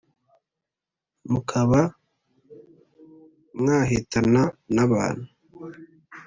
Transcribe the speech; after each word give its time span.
mukaba 1.31 1.81
mwahitana 3.59 4.41
n’abantu 4.75 5.29